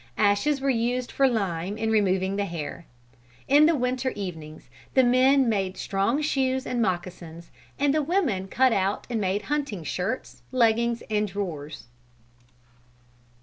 [0.17, 2.87] Ashes were used for lime in removing the hair.
[3.47, 8.73] In the winter evenings the men made strong shoes and moccasins, and the women cut
[8.73, 11.83] out and made hunting shirts, leggins and drawers.